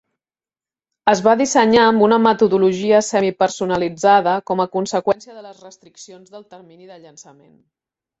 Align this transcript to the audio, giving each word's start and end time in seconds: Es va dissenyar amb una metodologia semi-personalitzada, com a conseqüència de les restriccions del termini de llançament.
Es 1.11 1.19
va 1.25 1.33
dissenyar 1.41 1.81
amb 1.89 2.05
una 2.05 2.17
metodologia 2.27 3.01
semi-personalitzada, 3.07 4.33
com 4.53 4.63
a 4.65 4.67
conseqüència 4.77 5.35
de 5.37 5.45
les 5.49 5.61
restriccions 5.67 6.33
del 6.37 6.47
termini 6.57 6.89
de 6.95 6.99
llançament. 7.05 7.53